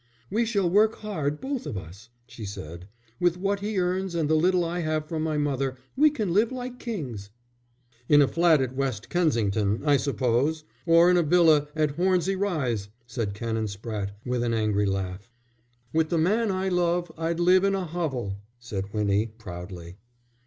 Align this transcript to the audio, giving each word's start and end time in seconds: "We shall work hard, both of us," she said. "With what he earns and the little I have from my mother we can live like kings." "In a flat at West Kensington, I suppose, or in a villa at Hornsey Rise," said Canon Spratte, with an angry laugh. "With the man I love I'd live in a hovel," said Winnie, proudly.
"We 0.31 0.45
shall 0.47 0.67
work 0.67 0.95
hard, 0.95 1.39
both 1.39 1.67
of 1.67 1.77
us," 1.77 2.09
she 2.25 2.43
said. 2.43 2.87
"With 3.19 3.37
what 3.37 3.59
he 3.59 3.77
earns 3.77 4.15
and 4.15 4.27
the 4.27 4.33
little 4.33 4.65
I 4.65 4.79
have 4.79 5.05
from 5.07 5.21
my 5.21 5.37
mother 5.37 5.77
we 5.95 6.09
can 6.09 6.33
live 6.33 6.51
like 6.51 6.79
kings." 6.79 7.29
"In 8.09 8.19
a 8.19 8.27
flat 8.27 8.61
at 8.63 8.75
West 8.75 9.09
Kensington, 9.11 9.83
I 9.85 9.97
suppose, 9.97 10.63
or 10.87 11.11
in 11.11 11.17
a 11.17 11.21
villa 11.21 11.67
at 11.75 11.97
Hornsey 11.97 12.35
Rise," 12.35 12.89
said 13.05 13.35
Canon 13.35 13.65
Spratte, 13.67 14.15
with 14.25 14.41
an 14.41 14.55
angry 14.55 14.87
laugh. 14.87 15.29
"With 15.93 16.09
the 16.09 16.17
man 16.17 16.49
I 16.51 16.67
love 16.69 17.11
I'd 17.15 17.39
live 17.39 17.63
in 17.63 17.75
a 17.75 17.85
hovel," 17.85 18.37
said 18.57 18.91
Winnie, 18.93 19.27
proudly. 19.27 19.97